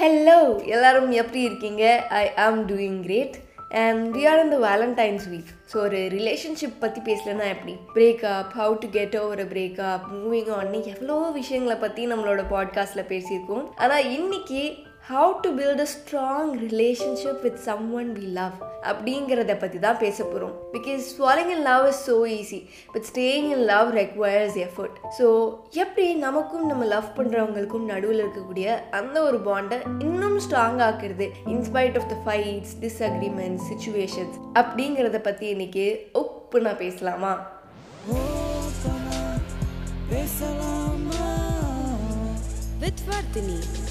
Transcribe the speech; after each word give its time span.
Hello 0.00 0.64
எல்லாரும் 0.64 1.10
எப்படி 1.10 1.40
இருக்கீங்க? 1.42 2.06
I 2.08 2.34
am 2.34 2.68
doing 2.68 3.00
great 3.00 3.36
and 3.68 4.16
we 4.16 4.28
are 4.28 4.42
இந்த 4.42 4.58
வேலண்டைன்ஸ் 4.58 5.24
வீக் 5.32 5.50
ஸோ 5.72 5.76
ஒரு 5.76 5.96
ரிலேஷன்ஷிப் 5.96 6.80
பற்றி 6.80 7.00
பேசலன்னா 7.00 7.46
எப்படி? 7.48 7.74
Breakup 7.94 8.52
how 8.58 8.76
to 8.78 8.88
get 8.90 9.16
over 9.16 9.52
breakup 9.52 10.00
moving 10.14 10.50
on 10.50 10.72
எவ்வளோ 10.72 11.30
விஷயங்களை 11.30 11.78
பற்றி 11.80 12.12
நம்மளோட 12.12 12.44
பாட்காஸ்ட்டில் 12.50 13.08
பேசியிருக்கோம். 13.08 13.66
ஆனால் 13.76 14.10
இன்னைக்கு 14.10 14.62
how 15.08 15.34
to 15.40 15.50
build 15.50 15.80
a 15.80 15.86
strong 15.86 16.50
relationship 16.62 17.42
with 17.42 17.58
someone 17.92 18.08
we 18.14 18.26
love 18.32 18.56
அப்படிங்கிறத 18.82 19.58
பற்றி 19.58 19.78
தான் 19.78 19.96
பேச 19.96 20.24
போகிறோம் 20.24 20.52
because 20.72 21.04
falling 21.18 21.48
in 21.48 21.62
love 21.62 21.88
is 21.88 22.10
so 22.10 22.16
easy 22.30 22.58
but 22.92 23.06
staying 23.12 23.48
in 23.50 23.64
love 23.64 23.94
requires 23.96 24.58
effort 24.66 24.98
so 25.18 25.56
எப்படி 25.70 26.14
நமக்கும் 26.14 26.66
நம்ம 26.66 26.84
லவ் 26.84 27.08
பண்ணுறவங்களுக்கும் 27.16 27.84
நடுவில் 27.84 28.22
இருக்கக்கூடிய 28.24 28.76
அந்த 28.90 29.22
ஒரு 29.22 29.40
பாண்டை 29.40 29.78
இன்னும் 29.98 30.38
ஸ்ட்ராங் 30.38 30.82
ஆக்குறது? 30.88 31.28
In spite 31.46 31.98
of 31.98 32.08
the 32.08 32.18
fights 32.26 32.76
disagreements 32.80 33.66
situations 33.70 34.38
அப்படிங்கிறத 34.54 35.18
பற்றி 35.18 35.48
இன்னைக்கு 35.48 36.10
ஒப்புனா 36.14 36.76
பேசலாமா? 36.76 37.34
with 42.80 43.00
Vardhini. 43.06 43.87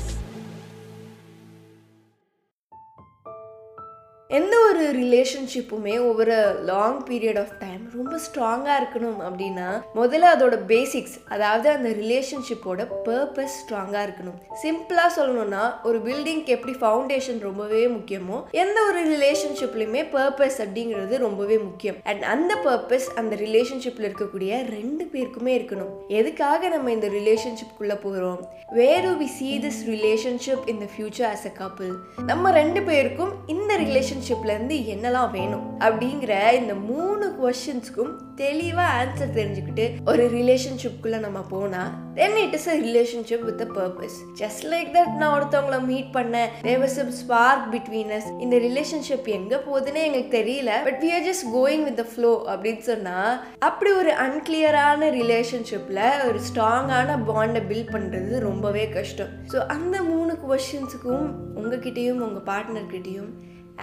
எந்த 4.30 4.56
ஒரு 4.70 4.86
ரிலேஷன்ஷிப்புமே 4.98 5.94
ஒவ்வொரு 6.08 6.56
லாங் 6.64 6.98
பீரியட் 7.10 7.40
ஆஃப் 7.40 7.52
டைம் 7.60 7.84
ரொம்ப 7.96 8.20
ஸ்ட்ராங்காக 8.24 8.80
இருக்கணும் 8.80 9.20
அப்படின்னா 9.28 9.68
முதல்ல 9.96 10.32
அதோட 10.36 10.56
பேசிக்ஸ் 10.68 11.14
அதாவது 11.28 11.70
அந்த 11.70 11.90
ரிலேஷன்ஷிப்போட 11.90 12.88
பர்பஸ் 13.06 13.56
ஸ்ட்ராங்காக 13.60 14.02
இருக்கணும். 14.08 14.40
சிம்பிளாக 14.64 15.12
சொல்லணும்னா 15.18 15.64
ஒரு 15.84 16.00
பில்டிங்க்கு 16.00 16.46
எப்படி 16.46 16.74
ஃபவுண்டேஷன் 16.82 17.40
ரொம்பவே 17.40 17.88
முக்கியமோ 17.88 18.40
எந்த 18.52 18.82
ஒரு 18.82 19.02
ரிலேஷன்ஷிப்லையுமே 19.14 20.04
பர்பஸ் 20.16 20.60
அப்படிங்கிறது 20.66 21.18
ரொம்பவே 21.18 21.58
முக்கியம். 21.58 21.96
அண்ட் 22.04 22.24
அந்த 22.24 22.56
பர்பஸ் 22.66 23.08
அந்த 23.16 23.36
ரிலேஷன்ஷிப்பில் 23.36 24.10
இருக்கக்கூடிய 24.10 24.52
ரெண்டு 24.70 25.10
பேருக்குமே 25.14 25.56
இருக்கணும். 25.60 25.94
எதுக்காக 26.08 26.70
நம்ம 26.70 26.92
இந்த 26.92 27.08
ரிலேஷன்ஷிப்குள்ளே 27.08 28.00
போகிறோம் 28.02 28.44
where 28.74 29.10
we 29.24 29.30
see 29.38 29.60
this 29.60 29.82
relationship 29.94 30.66
in 30.66 30.84
the 30.84 30.90
future 30.94 31.30
as 31.32 31.46
a 31.46 31.56
couple 31.64 31.96
நம்ம 32.26 32.52
ரெண்டு 32.52 32.82
பேருக்கும் 32.82 33.34
இந்த 33.48 33.78
ரிலேஷன் 33.78 34.16
ரிலேஷன்ஷிப்லேருந்து 34.18 34.76
என்னெல்லாம் 34.94 35.32
வேணும் 35.38 35.66
அப்படிங்கிற 35.86 36.34
இந்த 36.60 36.74
மூணு 36.90 37.26
கொஷின்ஸ்க்கும் 37.40 38.14
தெளிவாக 38.42 38.96
ஆன்சர் 39.00 39.36
தெரிஞ்சுக்கிட்டு 39.38 39.86
ஒரு 40.12 40.24
ரிலேஷன்ஷிப்குள்ளே 40.36 41.20
நம்ம 41.26 41.40
போனால் 41.52 41.92
then 42.18 42.38
it 42.44 42.56
is 42.58 42.68
a 42.74 42.76
relationship 42.86 43.46
with 43.50 43.62
a 43.66 43.68
purpose 43.78 44.16
just 44.42 44.64
like 44.74 44.90
that 44.98 45.14
நான் 45.22 45.34
ஒருத்தவங்கள 45.38 45.80
மீட் 45.90 46.12
பண்ணேன். 46.18 46.52
There were 46.68 46.94
some 46.98 47.12
spark 47.22 47.66
between 47.74 48.14
us 48.18 48.30
இந்த 48.46 48.58
ரிலேஷன்ஷிப் 48.68 49.30
எங்கே 49.38 49.60
போகுதுன்னே 49.68 50.04
எங்களுக்கு 50.08 50.34
தெரியல. 50.40 50.72
But 50.88 51.00
we 51.06 51.12
are 51.18 51.26
just 51.30 51.48
going 51.58 51.86
with 51.88 52.00
the 52.02 52.06
flow 52.14 52.32
அப்படின்னு 52.54 52.86
சொன்னால் 52.92 53.34
அப்படி 53.70 53.92
ஒரு 54.02 54.14
அன்கிளியரான 54.26 55.12
ரிலேஷன்ஷிப்பில் 55.20 56.04
ஒரு 56.30 56.42
ஸ்ட்ராங்கான 56.50 57.20
பாண்டை 57.32 57.64
பில்ட் 57.72 57.94
பண்ணுறது 57.98 58.34
ரொம்பவே 58.50 58.86
கஷ்டம். 58.98 59.34
ஸோ 59.54 59.60
அந்த 59.78 59.98
மூணு 60.12 60.34
கொஷின்ஸுக்கும் 60.48 61.28
உங்ககிட்டயும் 61.62 62.24
உங்கள் 62.28 62.48
பார்ட்னர்கிட்டையும் 62.52 63.32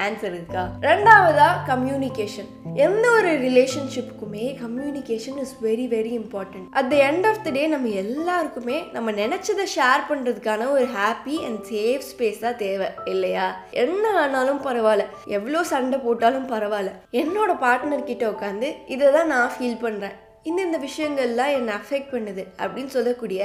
ஆன்சர் 0.02 0.32
இருக்கா 0.32 0.62
ரெண்டாவதா 0.86 1.48
கம்யூனிகேஷன் 1.68 2.48
எந்த 2.84 3.04
ஒரு 3.10 3.30
ரிலேஷன்ஷிப்புக்குமே 3.44 4.46
communication 4.60 5.38
is 5.38 5.54
very 5.62 5.86
very 5.88 6.12
important 6.14 6.66
at 6.72 6.90
the 6.90 6.96
end 7.08 7.26
of 7.26 7.42
the 7.42 7.50
day 7.50 7.62
நம்ம 7.66 7.92
எல்லாருக்குமே 8.00 8.78
நம்ம 8.92 9.12
நினைச்சதை 9.20 9.66
ஷேர் 9.74 10.02
பண்ணுறதுக்கான 10.08 10.68
ஒரு 10.70 10.86
ஹாப்பி 10.94 11.36
அண்ட் 11.46 11.62
சேஃப் 11.70 12.08
ஸ்பேஸ் 12.10 12.40
தான் 12.40 12.60
தேவை 12.62 12.90
இல்லையா 13.06 13.46
என்ன 13.84 14.04
ஆனாலும் 14.16 14.60
பரவாயில்ல 14.64 15.06
எவ்வளோ 15.30 15.62
சண்டை 15.64 16.00
போட்டாலும் 16.00 16.50
பரவாயில்ல 16.50 16.92
என்னோட 17.14 17.52
பார்ட்னர் 17.60 18.04
கிட்ட 18.04 18.26
உட்காந்து 18.30 18.70
இதை 18.88 19.08
தான் 19.12 19.32
நான் 19.34 19.54
ஃபீல் 19.56 19.82
பண்ணுறேன் 19.82 20.16
இந்தந்த 20.50 20.78
விஷயங்கள்லாம் 20.86 21.54
என்னை 21.58 21.72
அஃபெக்ட் 21.80 22.12
பண்ணுது 22.14 22.42
அப்படின்னு 22.62 22.92
சொல்லக்கூடிய 22.96 23.42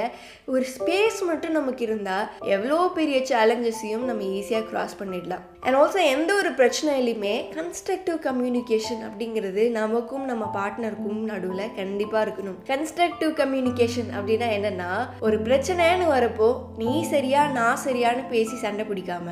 ஒரு 0.52 0.64
ஸ்பேஸ் 0.74 1.20
மட்டும் 1.30 1.56
நமக்கு 1.58 1.84
இருந்தால் 1.88 2.26
எவ்வளோ 2.56 2.78
பெரிய 2.98 3.18
சேலஞ்சஸையும் 3.32 4.06
நம்ம 4.10 4.28
ஈஸியாக 4.38 4.64
க்ராஸ் 4.70 4.98
பண்ணிடலாம். 5.00 5.44
அண்ட் 5.64 5.76
ஆல்சோ 5.78 6.00
எந்த 6.14 6.30
ஒரு 6.40 6.50
பிரச்சனையிலையுமே 6.58 7.34
கன்ஸ்ட்ரக்டிவ் 7.56 8.18
கம்யூனிகேஷன் 8.26 9.02
அப்படிங்கிறது 9.08 9.62
நமக்கும் 9.78 10.24
நம்ம 10.30 10.44
பார்ட்னருக்கும் 10.56 11.22
நடுவில் 11.30 11.74
கண்டிப்பாக 11.80 12.22
இருக்கணும். 12.26 12.58
கன்ஸ்ட்ரக்டிவ் 12.70 13.32
கம்யூனிகேஷன் 13.40 14.10
அப்படின்னா 14.16 14.48
என்னென்னா 14.58 14.90
ஒரு 15.26 15.38
பிரச்சனைன்னு 15.46 16.06
வரப்போ 16.14 16.48
நீ 16.82 16.92
சரியா 17.12 17.42
நான் 17.58 17.82
சரியான்னு 17.86 18.24
பேசி 18.34 18.56
சண்டை 18.64 18.86
பிடிக்காம 18.90 19.28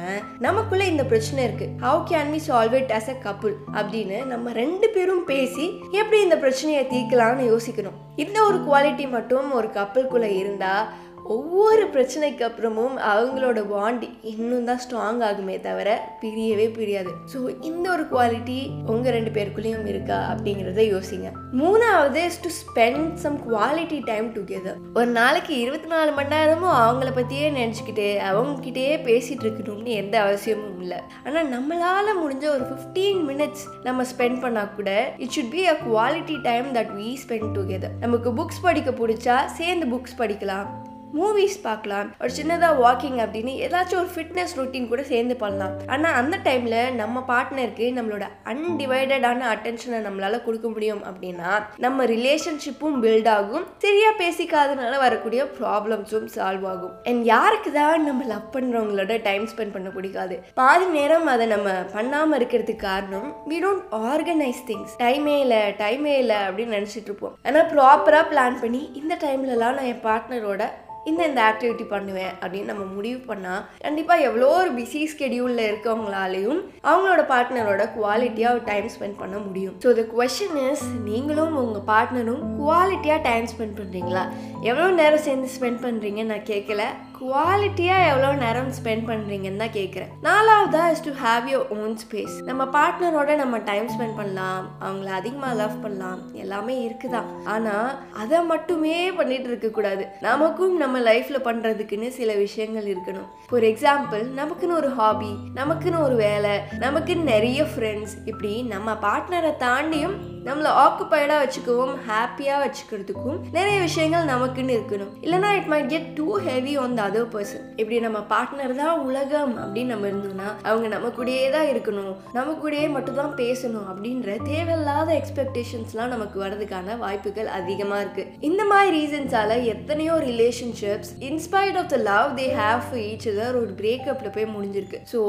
நமக்குள்ளே 0.46 0.86
இந்த 0.92 1.06
பிரச்சனை 1.12 1.40
இருக்குது 1.48 1.74
how 1.86 2.02
can 2.10 2.32
we 2.34 2.40
solve 2.48 2.76
it 2.80 2.92
as 2.98 3.10
a 3.14 3.16
couple 3.26 3.54
அப்படின்னு 3.78 4.18
நம்ம 4.32 4.52
ரெண்டு 4.62 4.88
பேரும் 4.96 5.24
பேசி 5.32 5.66
எப்படி 6.00 6.20
இந்த 6.26 6.38
பிரச்சனையை 6.44 6.84
தீர்க்கலாம்னு 6.92 7.48
யோசிக்கணும். 7.58 7.98
இந்த 8.16 8.42
ஒரு 8.42 8.58
குவாலிட்டி 8.58 9.10
மட்டும் 9.10 9.52
ஒரு 9.52 9.68
கப்பலுக்குள்ளே 9.68 10.36
இருந்தால் 10.36 10.88
ஒவ்வொரு 11.34 11.84
பிரச்சனைக்கு 11.94 12.42
அப்புறமும் 12.46 12.94
அவங்களோட 13.12 13.60
பாண்ட் 13.72 14.04
இன்னும் 14.32 14.68
தான் 14.68 14.80
ஸ்ட்ராங் 14.84 15.20
ஆகுமே 15.28 15.56
தவிர 15.66 15.88
பிரியவே 16.22 16.66
பிரியாது. 16.76 17.12
ஸோ 17.32 17.38
இந்த 17.68 17.86
ஒரு 17.94 18.04
குவாலிட்டி 18.12 18.58
உங்கள் 18.92 19.14
ரெண்டு 19.16 19.32
பேருக்குள்ளேயும் 19.36 19.88
இருக்கா 19.92 20.18
அப்படிங்கிறத 20.32 20.84
யோசிங்க. 20.94 21.30
மூணாவது 21.62 22.22
is 22.30 22.40
to 22.44 22.52
spend 22.60 23.10
some 23.24 23.36
quality 23.48 23.98
time 24.10 24.28
together 24.36 24.78
ஒரு 24.98 25.10
நாளைக்கு 25.20 25.54
இருபத்தி 25.64 25.90
நாலு 25.94 26.12
மணி 26.18 26.32
நேரமும் 26.36 26.78
அவங்கள 26.84 27.12
பற்றியே 27.18 27.48
நினச்சிக்கிட்டு 27.58 28.08
அவங்கக்கிட்டேயே 28.30 28.96
பேசிகிட்டு 29.08 29.46
இருக்கணும்னு 29.48 29.98
எந்த 30.02 30.16
அவசியமும் 30.24 30.80
இல்லை. 30.84 31.00
ஆனால் 31.26 31.48
நம்மளால் 31.54 32.20
முடிஞ்ச 32.22 32.44
ஒரு 32.56 32.66
ஃபிஃப்டீன் 32.72 33.22
மினிட்ஸ் 33.30 33.64
நம்ம 33.88 34.06
ஸ்பெண்ட் 34.14 34.42
பண்ணால் 34.46 34.74
கூட 34.80 34.90
it 35.24 35.34
should 35.38 35.54
be 35.56 35.64
a 35.74 35.78
quality 35.86 36.38
time 36.50 36.68
that 36.78 36.94
we 37.00 37.10
spend 37.24 37.54
together 37.58 37.96
நமக்கு 38.04 38.30
புக்ஸ் 38.40 38.66
படிக்க 38.68 38.90
பிடிச்சா 39.02 39.38
சேர்ந்து 39.60 39.86
புக்ஸ் 39.94 40.20
படிக்கலாம். 40.22 40.68
மூவிஸ் 41.16 41.56
பார்க்கலாம். 41.66 42.08
ஒரு 42.22 42.32
சின்னதாக 42.38 42.78
வாக்கிங் 42.84 43.18
அப்படின்னு 43.24 43.52
ஏதாச்சும் 43.64 44.00
ஒரு 44.00 44.10
ஃபிட்னஸ் 44.14 44.54
ரொட்டீன் 44.58 44.88
கூட 44.90 45.02
சேர்ந்து 45.12 45.34
பண்ணலாம். 45.42 45.74
ஆனால் 45.94 46.16
அந்த 46.20 46.36
டைமில் 46.46 46.76
நம்ம 47.00 47.22
பார்ட்னருக்கு 47.30 47.86
நம்மளோட 47.98 48.24
அன்டிவைடடான 48.52 49.46
அட்டென்ஷனை 49.52 50.00
நம்மளால் 50.06 50.44
கொடுக்க 50.46 50.66
முடியும் 50.74 51.02
அப்படின்னா 51.10 51.52
நம்ம 51.84 52.06
ரிலேஷன்ஷிப்பும் 52.14 52.98
பில்ட் 53.04 53.30
ஆகும். 53.36 53.66
சரியாக 53.84 54.14
பேசிக்காதனால 54.22 54.98
வரக்கூடிய 55.06 55.44
ப்ராப்ளம்ஸும் 55.58 56.28
சால்வ் 56.36 56.66
ஆகும். 56.72 56.94
அண்ட் 57.10 57.22
யாருக்கு 57.34 57.72
தான் 57.78 58.06
நம்ம 58.08 58.26
லவ் 58.32 58.52
பண்ணுறவங்களோட 58.56 59.16
டைம் 59.28 59.46
ஸ்பெண்ட் 59.52 59.74
பண்ண 59.76 59.90
பிடிக்காது? 59.96 60.36
பாதி 60.60 60.88
நேரம் 60.98 61.32
அதை 61.34 61.46
நம்ம 61.54 61.70
பண்ணாமல் 61.94 62.38
இருக்கிறதுக்கு 62.40 62.86
காரணம் 62.88 63.28
வி 63.52 63.60
டோன்ட் 63.64 63.86
ஆர்கனைஸ் 64.12 64.62
திங்ஸ் 64.70 64.96
டைமே 65.04 65.36
இல்லை 65.44 65.62
டைமே 65.82 66.14
இல்லை 66.24 66.40
அப்படின்னு 66.48 66.76
நினச்சிட்டு 66.78 67.10
இருப்போம். 67.10 67.36
ஆனால் 67.46 67.70
ப்ராப்பராக 67.72 68.26
பிளான் 68.32 68.60
பண்ணி 68.64 68.82
இந்த 69.02 69.16
டைம்லலாம் 69.24 69.78
நான் 69.78 69.90
என் 69.94 70.04
பார்ட்னரோட 70.06 70.64
இந்த 71.08 71.20
இந்த 71.30 71.40
ஆக்டிவிட்டி 71.48 71.86
பண்ணுவேன் 71.92 72.32
அப்படின்னு 72.40 72.70
நம்ம 72.72 72.86
முடிவு 72.96 73.20
பண்ணால் 73.30 73.64
கண்டிப்பாக 73.84 74.26
எவ்வளோ 74.28 74.48
ஒரு 74.60 74.70
பிஸி 74.78 75.02
ஸ்கெடியூலில் 75.12 75.64
இருக்கவங்களாலையும் 75.68 76.60
அவங்களோட 76.88 77.22
பார்ட்னரோட 77.32 77.84
குவாலிட்டியாக 77.96 78.64
டைம் 78.70 78.88
ஸ்பெண்ட் 78.94 79.20
பண்ண 79.22 79.36
முடியும். 79.46 79.76
ஸோ 79.84 79.90
த 79.98 80.04
கொஷின் 80.14 80.58
இஸ் 80.68 80.86
நீங்களும் 81.08 81.54
உங்கள் 81.62 81.86
பார்ட்னரும் 81.92 82.42
குவாலிட்டியாக 82.60 83.20
டைம் 83.28 83.48
ஸ்பெண்ட் 83.52 83.78
பண்ணுறீங்களா 83.80 84.24
எவ்வளோ 84.70 84.88
நேரம் 85.02 85.26
சேர்ந்து 85.28 85.54
ஸ்பெண்ட் 85.56 85.84
பண்ணுறீங்கன்னு 85.86 86.32
நான் 86.34 86.50
கேட்கல 86.54 86.82
குவாலிட்டியாக 87.20 88.08
எவ்வளோ 88.10 88.28
நேரம் 88.42 88.68
ஸ்பெண்ட் 88.76 89.04
பண்ணுறீங்கன்னு 89.08 89.62
தான் 89.62 89.74
கேட்குறேன் 89.76 90.10
நாலாவதா 90.26 90.82
is 90.92 91.02
to 91.06 91.12
have 91.22 91.44
your 91.52 91.66
own 91.76 91.96
space 92.02 92.34
நம்ம 92.48 92.64
பார்ட்னரோட 92.76 93.34
நம்ம 93.40 93.58
டைம் 93.70 93.88
ஸ்பெண்ட் 93.94 94.18
பண்ணலாம். 94.20 94.66
அவங்கள 94.80 95.10
அதிகமாக 95.20 95.58
லவ் 95.60 95.74
பண்ணலாம். 95.84 96.20
எல்லாமே 96.42 96.76
இருக்குதான். 96.86 97.28
ஆனால் 97.54 97.90
அதை 98.22 98.40
மட்டுமே 98.52 99.10
பண்ணிட்டு 99.18 99.50
இருக்கக்கூடாது 99.52 100.06
நமக்கும் 100.20 100.76
நம்ம 100.76 101.00
லைஃப்பில் 101.10 101.46
பண்ணுறதுக்குன்னு 101.48 102.10
சில 102.20 102.30
விஷயங்கள் 102.44 102.88
இருக்கணும். 102.94 103.28
ஃபார் 103.50 103.66
எக்ஸாம்பிள் 103.72 104.24
நமக்குன்னு 104.40 104.78
ஒரு 104.82 104.90
ஹாபி 105.00 105.32
நமக்குன்னு 105.60 106.00
ஒரு 106.06 106.16
வேலை 106.26 106.54
நமக்குன்னு 106.86 107.30
நிறைய 107.34 107.62
ஃப்ரெண்ட்ஸ் 107.72 108.16
இப்படி 108.24 108.52
நம்ம 108.74 108.92
பார்ட்னரை 109.06 109.52
தாண்டியும் 109.66 110.16
நம்மளை 110.46 110.70
ஆக்குப்பைடாக 110.82 111.38
வச்சுக்கவும் 111.42 111.94
ஹாப்பியாக 112.08 112.62
வச்சுக்கிறதுக்கும் 112.64 113.38
நிறைய 113.56 113.76
விஷயங்கள் 113.86 114.28
நமக்குன்னு 114.32 114.76
இருக்கணும். 114.78 115.12
இல்லைனா 115.24 115.50
it 115.58 115.70
might 115.72 115.90
get 115.92 116.08
too 116.18 116.26
heavy 116.48 116.74
on 116.82 116.96
the 116.98 117.02
other 117.08 117.28
person 117.34 117.64
இப்படி 117.80 117.98
நம்ம 118.06 118.20
பார்ட்னர் 118.32 118.74
தான் 118.82 119.02
உலகம் 119.08 119.54
அப்படின்னு 119.62 119.92
நம்ம 119.94 120.06
இருந்தோம்னா 120.10 120.48
அவங்க 120.68 120.88
நம்ம 120.94 121.10
கூடயே 121.18 121.46
தான் 121.56 121.68
இருக்கணும். 121.72 122.14
நம்ம 122.36 122.56
கூடயே 122.62 122.86
மட்டும் 122.96 123.20
தான் 123.22 123.34
பேசணும் 123.42 123.88
அப்படின்ற 123.92 124.36
தேவையில்லாத 124.50 125.08
எக்ஸ்பெக்டேஷன்ஸ்லாம் 125.20 126.14
நமக்கு 126.14 126.38
வரதுக்கான 126.44 126.98
வாய்ப்புகள் 127.04 127.50
அதிகமாக 127.58 128.02
இருக்குது 128.04 128.46
இந்த 128.50 128.64
மாதிரி 128.72 128.94
ரீசன்ஸால 128.98 129.58
எத்தனையோ 129.74 130.14
relationships 130.30 131.12
inspired 131.30 131.80
of 131.82 131.90
the 131.94 131.98
love 132.10 132.30
they 132.40 132.48
have 132.62 132.82
for 132.86 133.02
each 133.10 133.28
other 133.34 133.60
ஒரு 133.62 133.74
பிரேக்கப்பில் 133.82 134.34
போய் 134.38 134.52
முடிஞ்சிருக்கு. 134.56 135.00
So 135.12 135.20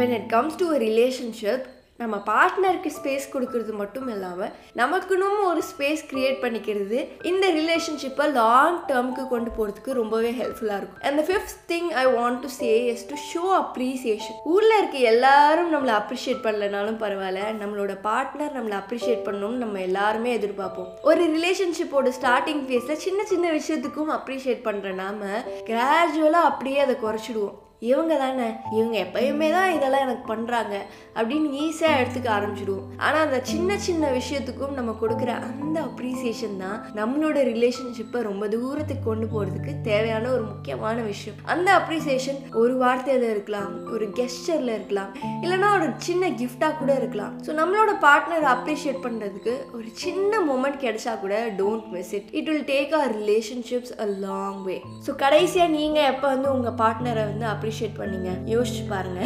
when 0.00 0.14
it 0.18 0.30
comes 0.36 0.60
to 0.62 0.68
a 0.76 0.78
relationship 0.88 1.66
நம்ம 2.02 2.16
பார்ட்னருக்கு 2.26 2.90
ஸ்பேஸ் 2.96 3.24
கொடுக்கறது 3.32 3.72
மட்டும் 3.78 4.08
இல்லாமல் 4.08 4.52
நமக்குன்னு 4.80 5.28
ஒரு 5.46 5.62
ஸ்பேஸ் 5.70 6.02
கிரியேட் 6.10 6.38
பண்ணிக்கிறது 6.42 6.98
இந்த 7.30 7.46
ரிலேஷன்ஷிப்பை 7.56 8.26
லாங் 8.32 8.78
டேர்முக்கு 8.90 9.24
கொண்டு 9.32 9.50
போகிறதுக்கு 9.56 9.96
ரொம்பவே 10.00 10.30
ஹெல்ப்ஃபுல்லாக 10.40 10.78
இருக்கும். 10.80 11.02
And 11.08 11.22
fifth 11.28 11.58
thing 11.72 11.90
I 12.02 12.06
want 12.18 12.40
to 12.44 12.50
say 12.60 12.70
is 12.92 13.04
to 13.10 13.18
show 13.32 13.44
appreciation 13.62 14.38
ஊரில் 14.54 14.78
இருக்க 14.78 14.98
எல்லாரும் 15.12 15.74
நம்மளை 15.74 15.94
அப்ரிஷியேட் 16.00 16.44
பண்ணலனாலும் 16.48 17.02
பரவாயில்ல. 17.04 17.44
நம்மளோட 17.62 17.94
பார்ட்னர் 18.08 18.56
நம்மளை 18.58 18.78
அப்ரிஷியேட் 18.82 19.26
பண்ணணும்னு 19.28 19.62
நம்ம 19.66 19.80
எல்லாருமே 19.90 20.32
எதிர்பார்ப்போம். 20.38 20.90
ஒரு 21.02 21.24
ரிலேஷன்ஷிப்போட 21.36 22.12
ஸ்டார்டிங் 22.20 22.66
ஃபேஸில் 22.68 23.04
சின்ன 23.06 23.24
சின்ன 23.34 23.48
விஷயத்துக்கும் 23.60 24.18
அப்ரிஷியேட் 24.18 24.66
பண்ணுற 24.68 24.92
நாம 25.04 25.24
கிராஜுவலாக 25.70 26.50
அப்படியே 26.50 26.78
அதை 26.78 26.96
குறைச்சிடுவோம். 27.06 27.56
இவங்க 27.82 28.14
தானே 28.22 28.46
இவங்க 28.76 28.96
எப்பயுமே 29.04 29.48
தான் 29.56 29.72
இதெல்லாம் 29.74 30.04
எனக்கு 30.06 30.24
பண்ணுறாங்க 30.30 30.74
அப்படின்னு 31.18 31.48
ஈஸியாக 31.64 31.98
எடுத்துக்க 32.00 32.28
ஆரம்பிச்சிடுவோம். 32.36 32.86
ஆனால் 33.06 33.24
அந்த 33.26 33.38
சின்ன 33.50 33.76
சின்ன 33.86 34.10
விஷயத்துக்கும் 34.16 34.74
நம்ம 34.78 34.94
கொடுக்குற 35.02 35.30
அந்த 35.50 35.78
அப்ரிசியேஷன் 35.88 36.56
தான் 36.64 36.78
நம்மளோட 37.00 37.38
ரிலேஷன்ஷிப்பை 37.52 38.22
ரொம்ப 38.28 38.48
தூரத்துக்கு 38.54 39.04
கொண்டு 39.08 39.26
போகிறதுக்கு 39.34 39.74
தேவையான 39.90 40.24
ஒரு 40.36 40.44
முக்கியமான 40.52 40.96
விஷயம். 41.10 41.38
அந்த 41.54 41.68
அப்ரிசியேஷன் 41.80 42.40
ஒரு 42.62 42.74
வார்த்தையில் 42.84 43.28
இருக்கலாம் 43.34 43.72
ஒரு 43.94 44.08
கெஸ்டரில் 44.18 44.74
இருக்கலாம் 44.76 45.12
இல்லைனா 45.44 45.70
ஒரு 45.78 45.88
சின்ன 46.08 46.30
கிஃப்டாக 46.40 46.78
கூட 46.80 46.90
இருக்கலாம். 47.00 47.34
ஸோ 47.46 47.50
நம்மளோட 47.60 47.94
பார்ட்னரை 48.06 48.48
அப்ரிஷியேட் 48.56 49.04
பண்ணுறதுக்கு 49.06 49.54
ஒரு 49.76 49.88
சின்ன 50.04 50.42
மூமெண்ட் 50.50 50.82
கிடைச்சா 50.86 51.14
கூட 51.24 51.36
don't 51.62 51.88
miss 51.94 52.12
it 52.18 52.28
it 52.40 52.50
will 52.52 52.68
take 52.74 52.94
our 53.00 53.12
relationships 53.20 53.94
a 54.04 54.08
long 54.26 54.60
way 54.68 54.76
so 55.06 55.10
கடைசியாக 55.24 55.74
நீங்கள் 55.78 56.10
எப்போ 56.12 56.26
வந்து 56.34 56.50
உங்கள் 56.56 56.78
பார்ட்னரை 56.82 57.24
வந்து 57.30 57.46
அப்ரிஷியேட் 57.68 57.98
பண்ணீங்க. 57.98 58.28
யோசிச்சு 58.46 58.88
பாருங்க. 58.88 59.20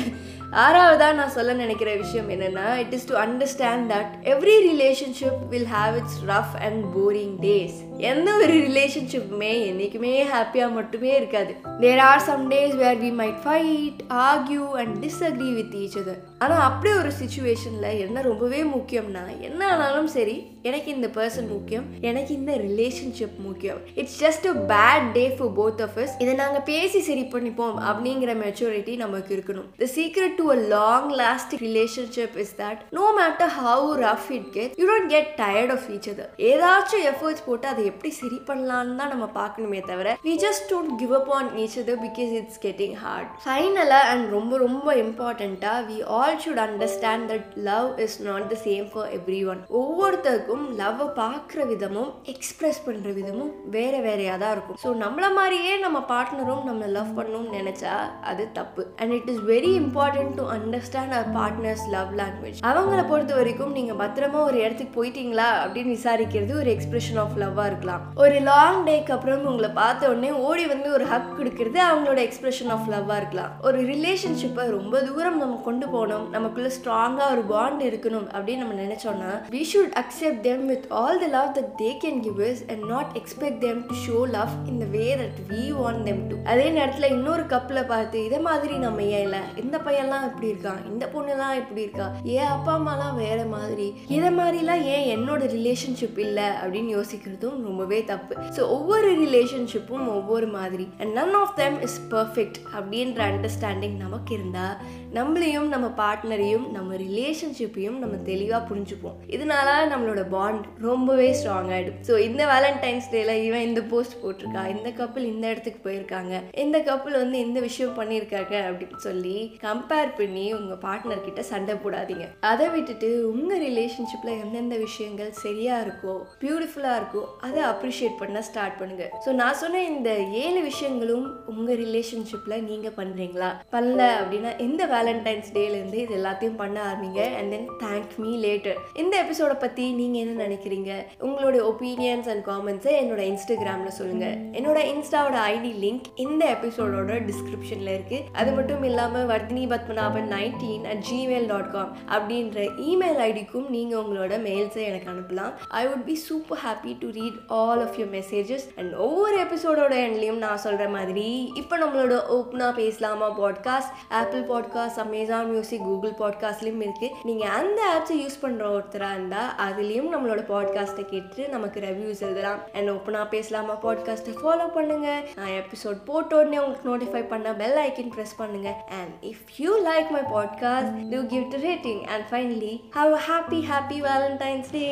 ஆறாவதாக 0.52 1.14
நான் 1.14 1.30
சொல்ல 1.30 1.52
நினைக்கிற 1.52 1.94
விஷயம் 1.94 2.30
என்னன்னா 2.30 2.74
it 2.74 2.92
is 2.92 3.06
to 3.06 3.14
understand 3.14 3.90
that 3.92 4.12
every 4.22 4.56
relationship 4.72 5.48
will 5.48 5.66
have 5.72 5.96
its 5.96 6.24
rough 6.26 6.60
and 6.60 6.84
boring 6.96 7.36
days 7.40 7.91
எந்த 8.10 8.28
ஒரு 8.34 8.54
ரிலேஷன்ஷிப்புமே 8.66 9.50
என்றைக்குமே 9.66 10.12
ஹாப்பியாக 10.24 10.72
மட்டுமே 10.72 11.10
இருக்காது. 11.16 11.52
There 11.80 11.98
are 11.98 12.22
some 12.28 12.50
days 12.50 12.74
where 12.76 13.02
we 13.02 13.10
might 13.20 13.40
fight 13.44 14.00
argue 14.08 14.64
and 14.80 14.94
disagree 15.04 15.50
with 15.58 15.76
each 15.82 15.98
other 16.00 16.20
ஆனால் 16.38 16.64
அப்படி 16.68 16.90
ஒரு 16.94 17.12
சுச்சுவேஷனில் 17.20 17.98
என்ன 17.98 18.20
ரொம்பவே 18.20 18.62
முக்கியம்னா 18.62 19.22
என்ன 19.40 19.60
ஆனாலும் 19.72 20.06
சரி 20.06 20.36
எனக்கு 20.62 20.90
இந்த 20.94 21.08
பர்சன் 21.14 21.48
முக்கியம் 21.48 21.84
எனக்கு 22.00 22.34
இந்த 22.34 22.52
ரிலேஷன்ஷிப் 22.56 23.38
முக்கியம். 23.38 23.78
It's 23.94 24.18
just 24.24 24.46
a 24.46 24.54
bad 24.72 25.06
day 25.12 25.24
for 25.28 25.52
both 25.60 25.82
of 25.82 25.96
us 25.96 26.14
இதை 26.18 26.34
நாங்கள் 26.34 26.66
பேசி 26.72 27.00
சரி 27.00 27.24
பண்ணிப்போம் 27.32 27.78
அப்படிங்கிற 27.90 28.34
மெச்சூரிட்டி 28.44 28.96
நமக்கு 28.96 29.36
இருக்கணும். 29.36 29.68
The 29.78 29.88
secret 29.96 30.36
to 30.36 30.50
a 30.50 30.58
long 30.74 31.10
last 31.22 31.54
relationship 31.54 32.36
is 32.36 32.54
that 32.58 32.82
no 32.90 33.06
matter 33.20 33.54
how 33.62 33.88
rough 34.06 34.30
it 34.30 34.50
get 34.52 34.74
you 34.76 34.86
don't 34.92 35.06
get 35.06 35.32
tired 35.36 35.74
of 35.76 35.88
each 35.94 36.10
other 36.14 36.30
ஏதாச்சும் 36.52 37.06
efforts 37.12 37.46
போட்டு 37.46 37.68
அதை 37.68 37.90
எப்படி 37.92 38.12
சரி 38.20 38.40
பண்ணலான்னு 38.48 38.98
தான் 39.00 39.12
நம்ம 39.14 39.28
பார்க்கணுமே 39.38 39.82
தவிர 39.90 40.16
we 40.26 40.34
just 40.44 40.66
don't 40.72 40.94
give 41.02 41.14
up 41.18 41.30
on 41.38 41.50
each 41.62 41.78
other 41.82 42.00
because 42.04 42.32
it's 42.40 42.60
getting 42.66 42.96
hard 43.04 43.30
ஃபைனலாக 43.44 44.10
அண்ட் 44.12 44.26
ரொம்ப 44.36 44.52
ரொம்ப 44.64 44.96
இம்பார்ட்டண்ட்டாக 45.04 45.86
we 45.88 45.98
all 46.16 46.38
should 46.44 46.62
understand 46.66 47.26
that 47.32 47.48
love 47.68 47.88
is 48.06 48.18
not 48.28 48.46
the 48.52 48.58
same 48.66 48.86
for 48.92 49.10
every 49.18 49.40
one 49.52 49.62
ஒவ்வொருத்தருக்கும் 49.82 50.64
லவ்வை 50.80 51.08
பார்க்குற 51.18 51.60
விதமும் 51.72 52.10
எக்ஸ்பிரஸ் 52.32 52.80
பண்ணுற 52.86 53.10
விதமும் 53.16 53.52
வேற 53.74 53.94
வேறையாக 54.06 54.38
தான் 54.38 54.52
இருக்கும். 54.54 54.78
ஸோ 54.82 54.90
நம்மள 55.02 55.26
மாதிரியே 55.38 55.74
நம்ம 55.82 55.98
பார்ட்னரும் 56.10 56.64
நம்ம 56.68 56.86
லவ் 56.96 57.10
பண்ணணும்னு 57.16 57.52
நினச்சா 57.58 57.94
அது 58.30 58.44
தப்பு. 58.58 58.82
And 59.00 59.14
it 59.16 59.30
is 59.32 59.42
very 59.50 59.72
important 59.80 60.34
to 60.38 60.44
understand 60.56 61.14
our 61.16 61.30
partners 61.36 61.84
love 61.94 62.12
language 62.20 62.60
அவங்கள 62.70 63.02
பொறுத்த 63.10 63.32
வரைக்கும் 63.38 63.74
நீங்கள் 63.78 64.00
பத்திரமா 64.02 64.40
ஒரு 64.48 64.58
இடத்துக்கு 64.64 64.96
போயிட்டீங்களா 64.98 65.48
அப்படின்னு 65.62 65.94
விசாரிக்கிறது 65.96 66.54
ஒரு 66.62 66.70
எக்ஸ்பிரஷன் 66.76 67.20
ஆஃப் 67.22 67.36
லவ்வாக 67.42 67.68
இருக்கலாம். 67.72 68.04
ஒரு 68.24 68.38
லாங் 68.48 68.80
டேக்கு 68.86 69.12
அப்புறம் 69.16 69.46
உங்களை 69.46 69.70
பார்த்த 69.80 70.10
உடனே 70.12 70.30
ஓடி 70.48 70.66
வந்து 70.72 70.92
ஒரு 70.92 71.06
ஹக் 71.12 71.32
கொடுக்கறது 71.38 71.80
அவங்களோட 71.90 72.20
எக்ஸ்பிரஷன் 72.26 72.70
ஆஃப் 72.74 72.88
லவ்வாக 72.94 73.16
இருக்கலாம். 73.16 73.52
ஒரு 73.62 73.80
ரிலேஷன்ஷிப்பை 73.92 74.64
ரொம்ப 74.78 75.00
தூரம் 75.08 75.38
நம்ம 75.38 75.60
கொண்டு 75.64 75.88
போகணும். 75.88 76.30
நமக்குள்ள 76.30 76.70
ஸ்ட்ராங்காக 76.76 77.30
ஒரு 77.32 77.42
பாண்ட் 77.52 77.82
இருக்கணும் 77.82 78.28
அப்படின்னு 78.36 78.62
நம்ம 78.62 78.74
நினைச்சோம்னா 78.82 79.32
we 79.50 79.62
should 79.72 79.94
accept 80.02 80.40
them 80.40 80.66
with 80.66 80.86
all 81.02 81.20
the 81.24 81.26
love 81.26 81.56
that 81.58 81.80
they 81.82 81.90
can 82.04 82.20
give 82.20 82.40
is 82.40 82.64
and 82.68 82.84
not 82.84 83.10
expect 83.20 83.62
them 83.66 83.82
to 83.86 83.94
show 84.06 84.28
love 84.28 84.52
in 84.66 84.78
the 84.78 84.84
way 84.84 85.06
that 85.14 85.40
we 85.52 85.62
want 85.82 86.02
them 86.02 86.26
to 86.28 86.36
அதே 86.44 86.68
நேரத்தில் 86.70 87.10
இன்னொரு 87.10 87.42
கப்பில் 87.42 87.86
பார்த்து 87.86 88.24
இதை 88.24 88.40
மாதிரி 88.40 88.76
நம்ம 88.76 89.02
ஏன் 89.02 89.22
இல்லை? 89.22 89.38
இந்த 89.62 89.76
பையன்லாம் 89.78 90.24
இப்படி 90.24 90.48
இருக்கான்? 90.52 90.80
இந்த 90.86 91.06
பொண்ணுலாம் 91.06 91.56
இப்படி 91.56 91.80
இருக்கா? 91.80 92.10
ஏன் 92.24 92.50
அப்பா 92.54 92.72
அம்மாலாம் 92.78 93.16
வேற 93.16 93.44
மாதிரி? 93.44 93.86
இதை 94.08 94.30
மாதிரிலாம் 94.36 94.82
ஏன் 94.82 95.06
என்னோட 95.18 95.42
ரிலேஷன்ஷிப் 95.56 96.18
இல்லை? 96.18 96.44
அப்படின்னு 96.44 96.90
யோசிக்கிறதும் 96.98 97.61
ரொம்பவே 97.66 98.00
தப்பு. 98.12 98.34
ஸோ 98.56 98.62
ஒவ்வொரு 98.76 99.10
ரிலேஷன்ஷிப்பும் 99.24 100.06
ஒவ்வொரு 100.16 100.48
மாதிரி. 100.56 100.86
And 101.00 101.12
none 101.18 101.36
of 101.40 101.54
them 101.62 101.78
is 101.86 101.98
perfect 102.14 102.58
அப்படின்ற 102.76 103.20
அண்டர்ஸ்டாண்டிங் 103.30 103.96
நமக்கு 104.04 104.32
இருந்தால் 104.38 104.76
நம்மளையும் 105.18 105.68
நம்ம 105.74 105.86
பார்ட்னரையும் 106.02 106.66
நம்ம 106.76 106.96
ரிலேஷன்ஷிப்பையும் 107.06 107.98
நம்ம 108.02 108.18
தெளிவாக 108.30 108.62
புரிஞ்சுப்போம் 108.68 109.16
இதனால 109.36 109.68
நம்மளோட 109.92 110.22
பாண்ட் 110.36 110.64
ரொம்பவே 110.88 111.28
ஸ்ட்ராங் 111.38 111.70
ஆகிடும் 111.76 111.98
ஸோ 112.08 112.14
இந்த 112.28 112.42
வேலண்டைன்ஸ் 112.52 113.10
டேல 113.14 113.34
இவன் 113.46 113.66
இந்த 113.68 113.80
போஸ்ட் 113.92 114.16
போட்டிருக்கா 114.22 114.62
இந்த 114.74 114.90
கப்பல் 115.00 115.26
இந்த 115.32 115.44
இடத்துக்கு 115.52 115.80
போயிருக்காங்க 115.88 116.34
இந்த 116.64 116.78
கப்பல் 116.90 117.20
வந்து 117.22 117.38
இந்த 117.46 117.60
விஷயம் 117.68 117.96
பண்ணியிருக்காங்க 117.98 118.54
அப்படின்னு 118.68 119.00
சொல்லி 119.08 119.36
கம்பேர் 119.66 120.16
பண்ணி 120.18 120.46
உங்கள் 120.58 120.82
பார்ட்னர் 120.86 121.26
கிட்ட 121.26 121.42
சண்டை 121.52 121.74
போடாதீங்க. 121.84 122.26
அதை 122.52 122.66
விட்டுட்டு 122.74 123.10
உங்கள் 123.32 123.62
ரிலேஷன்ஷிப்பில் 123.68 124.38
எந்தெந்த 124.42 124.76
விஷயங்கள் 124.86 125.32
சரியாக 125.44 125.84
இருக்கோ 125.86 126.14
பியூட்டிஃபுல்லாக 126.42 126.98
இருக்கோ 127.00 127.22
அதை 127.52 127.62
அப்ரிஷியேட் 127.70 128.20
பண்ண 128.20 128.42
ஸ்டார்ட் 128.48 128.78
பண்ணுங்க. 128.80 129.04
ஸோ 129.24 129.30
நான் 129.40 129.58
சொன்ன 129.62 129.80
இந்த 129.92 130.10
ஏழு 130.42 130.60
விஷயங்களும் 130.68 131.26
உங்கள் 131.52 131.78
ரிலேஷன்ஷிப்பில் 131.84 132.66
நீங்கள் 132.70 132.94
பண்ணுறீங்களா 132.98 133.48
பண்ணல 133.74 134.02
அப்படின்னா 134.20 134.50
இந்த 134.66 134.82
வேலண்டைன்ஸ் 134.94 135.48
டேலேருந்து 135.56 135.98
இது 136.04 136.14
எல்லாத்தையும் 136.18 136.58
பண்ண 136.60 136.76
ஆரம்பிங்க. 136.88 137.22
And 137.38 137.50
then 137.54 137.66
thank 137.84 138.12
me 138.22 138.30
later 138.44 138.78
இந்த 139.02 139.14
எபிசோட 139.24 139.52
பற்றி 139.64 139.84
நீங்கள் 140.00 140.22
என்ன 140.24 140.36
நினைக்கிறீங்க? 140.46 140.90
உங்களோட 141.26 141.56
ஒப்பீனியன்ஸ் 141.70 142.28
அண்ட் 142.32 142.44
காமெண்ட்ஸை 142.50 142.94
என்னோட 143.02 143.22
இன்ஸ்டாகிராமில் 143.32 143.96
சொல்லுங்கள் 143.98 144.36
என்னோட 144.58 144.78
இன்ஸ்டாவோட 144.92 145.38
ஐடி 145.54 145.72
லிங்க் 145.84 146.08
இந்த 146.26 146.42
எபிசோடோட 146.56 147.18
டிஸ்கிரிப்ஷனில் 147.30 147.92
இருக்குது 147.96 148.26
அது 148.40 148.52
மட்டும் 148.58 148.86
இல்லாமல் 148.90 149.28
Vardhini 149.32 149.64
Padmanabhan 149.74 150.28
nineteen 150.36 150.86
at 150.92 151.04
Gmail 151.10 151.48
dot 151.52 151.70
com 151.76 151.92
அப்படின்ற 152.14 152.66
இமெயில் 152.90 153.22
ஐடிக்கும் 153.28 153.68
நீங்கள் 153.76 154.00
உங்களோட 154.02 154.34
மெயில்ஸை 154.48 154.84
எனக்கு 154.90 155.10
அனுப்பலாம். 155.14 155.52
I 155.80 155.84
would 155.90 156.06
be 156.10 156.16
super 156.28 156.62
happy 156.66 156.94
to 157.02 157.10
read 157.18 157.38
all 157.48 157.80
of 157.80 157.96
your 157.98 158.10
messages 158.12 158.66
and 158.76 158.94
ஒவ்வொரு 158.94 159.36
எபிசோடோட 159.40 159.94
எண்ட்லையும் 160.04 160.38
நான் 160.38 160.58
சொல்கிற 160.58 160.88
மாதிரி 160.88 161.52
இப்போ 161.54 161.78
நம்மளோட 161.78 162.14
ஓப்பனாக 162.30 162.74
பேசலாமா 162.74 163.38
podcast 163.38 163.92
Apple 164.08 164.42
podcast 164.42 164.98
Amazon 164.98 165.50
music 165.50 165.82
Google 165.82 166.10
பாட்காஸ்ட்லேயும் 166.10 166.84
இருக்குது 166.86 167.10
நீங்கள் 167.22 167.48
அந்த 167.48 167.80
ஆப்ஸை 167.94 168.16
யூஸ் 168.22 168.38
பண்ணுற 168.42 168.64
ஒருத்தராக 168.72 169.12
இருந்தால் 169.12 169.50
அதுலேயும் 169.58 170.10
நம்மளோட 170.12 170.42
பாட்காஸ்ட்டை 170.48 171.04
கேட்டு 171.04 171.48
நமக்கு 171.48 171.80
ரிவ்யூஸ் 171.80 172.22
எழுதலாம். 172.22 172.60
அண்ட் 172.72 172.90
ஓப்பனாக 172.90 173.28
பேசலாமா 173.28 173.76
பாட்காஸ்ட்டை 173.82 174.34
ஃபாலோ 174.42 174.68
பண்ணுங்கள் 174.76 175.22
நான் 175.36 175.54
எபிசோட் 175.62 176.00
போட்ட 176.04 176.36
உடனே 176.36 176.58
உங்களுக்கு 176.58 176.90
நோட்டிஃபை 176.90 177.28
பண்ண 177.28 177.52
பெல் 177.52 177.78
ஐக்கன் 177.78 178.12
ப்ரெஸ் 178.16 178.38
பண்ணுங்கள் 178.38 178.78
and 179.00 179.24
if 179.24 179.44
you 179.56 179.84
like 179.84 180.10
my 180.10 180.22
podcast 180.32 181.10
do 181.10 181.26
give 181.26 181.50
to 181.52 181.58
rating 181.58 182.02
and 182.06 182.26
finally 182.30 182.80
have 182.94 183.12
a 183.12 183.22
happy 183.28 183.60
happy 183.70 184.00
Valentine's 184.00 184.70
day 184.70 184.86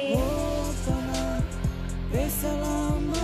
Veselá 2.10 2.98
má. 3.06 3.20